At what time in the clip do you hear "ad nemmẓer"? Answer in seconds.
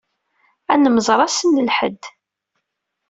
0.73-1.19